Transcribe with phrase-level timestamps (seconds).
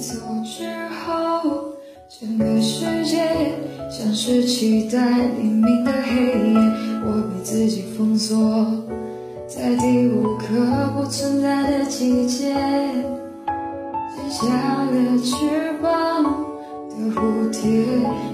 [0.00, 1.74] 走之后，
[2.08, 3.18] 整个世界
[3.90, 6.54] 像是期待黎明的黑夜，
[7.04, 8.66] 我被自己封锁
[9.46, 12.54] 在第五个不存在的季节，
[14.16, 15.36] 剪下了翅
[15.82, 16.24] 膀
[16.88, 17.84] 的蝴蝶，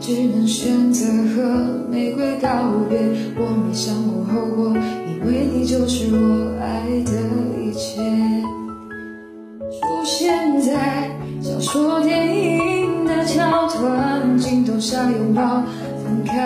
[0.00, 2.48] 只能选择和玫瑰告
[2.88, 2.98] 别。
[3.36, 4.76] 我没想过后果，
[5.08, 7.10] 因为你就是我爱的
[7.60, 8.00] 一切。
[14.80, 15.62] 下拥抱
[16.04, 16.37] 分开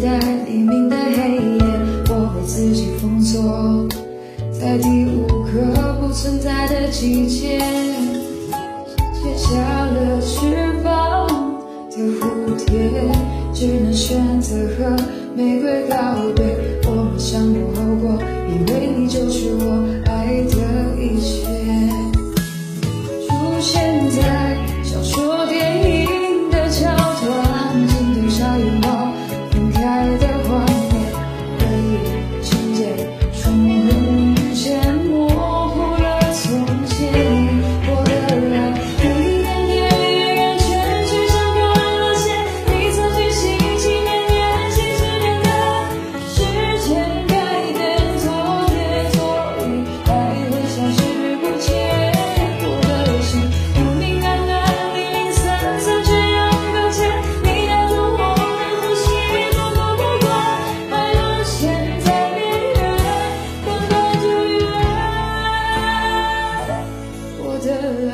[0.00, 1.64] 在黎明的黑夜，
[2.08, 3.88] 我被自己封锁。
[4.52, 7.58] 在第五个不存在的季节，
[9.12, 11.26] 卸下了翅膀
[11.90, 12.78] 的蝴蝶，
[13.52, 14.96] 只能选择和
[15.34, 15.96] 玫瑰告
[16.36, 16.44] 别。
[16.84, 20.56] 我不想过后果，因为你就是我爱的
[21.02, 21.48] 一切。
[23.26, 24.47] 出现在。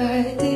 [0.06, 0.53] I 的